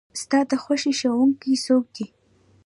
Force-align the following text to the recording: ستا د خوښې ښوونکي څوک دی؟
ستا 0.21 0.39
د 0.49 0.51
خوښې 0.63 0.91
ښوونکي 0.99 1.53
څوک 1.65 1.83
دی؟ 1.95 2.05